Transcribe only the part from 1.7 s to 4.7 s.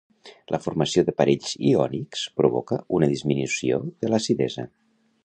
iònics provoca una disminució de l'acidesa.